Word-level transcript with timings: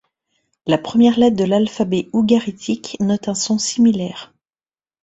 La 0.65 0.79
première 0.79 1.19
lettre 1.19 1.35
de 1.37 1.43
l'alphabet 1.43 2.09
ougaritique 2.11 2.97
note 2.99 3.27
un 3.27 3.35
son 3.35 3.59
similaire. 3.59 4.33